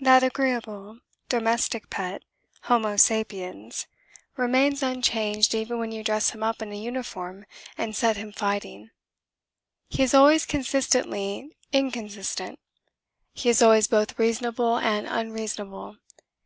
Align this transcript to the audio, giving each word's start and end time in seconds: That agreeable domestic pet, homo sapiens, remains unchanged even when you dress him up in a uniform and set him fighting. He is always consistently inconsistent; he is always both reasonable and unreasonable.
That 0.00 0.22
agreeable 0.22 1.00
domestic 1.28 1.90
pet, 1.90 2.22
homo 2.62 2.96
sapiens, 2.96 3.86
remains 4.34 4.82
unchanged 4.82 5.54
even 5.54 5.78
when 5.78 5.92
you 5.92 6.02
dress 6.02 6.30
him 6.30 6.42
up 6.42 6.62
in 6.62 6.72
a 6.72 6.74
uniform 6.74 7.44
and 7.76 7.94
set 7.94 8.16
him 8.16 8.32
fighting. 8.32 8.88
He 9.90 10.02
is 10.02 10.14
always 10.14 10.46
consistently 10.46 11.54
inconsistent; 11.70 12.58
he 13.34 13.50
is 13.50 13.60
always 13.60 13.88
both 13.88 14.18
reasonable 14.18 14.78
and 14.78 15.06
unreasonable. 15.06 15.98